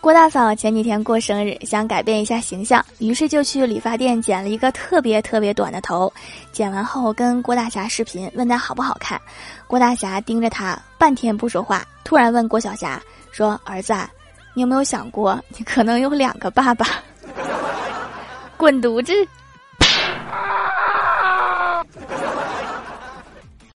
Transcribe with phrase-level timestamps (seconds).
[0.00, 6.10] 郭大嫂前几天过生日，想改变一下形象，于是就去理发店剪了一个特别特别短的头。
[6.52, 9.20] 剪完后跟郭大侠视频，问他好不好看。
[9.66, 12.98] 郭大侠盯着他半天不说话，突然问郭小霞
[13.30, 13.94] 说：“儿子，
[14.54, 16.86] 你有没有想过，你可能有两个爸爸？”
[18.56, 19.12] 滚犊子！